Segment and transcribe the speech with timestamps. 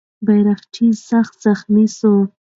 [0.25, 2.13] بیرغچی سخت زخمي سو.